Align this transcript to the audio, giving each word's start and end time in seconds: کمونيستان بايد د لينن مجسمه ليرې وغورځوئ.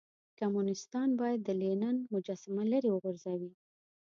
کمونيستان 0.39 1.09
بايد 1.19 1.39
د 1.45 1.49
لينن 1.61 1.95
مجسمه 2.13 2.63
ليرې 2.71 2.89
وغورځوئ. 2.93 3.51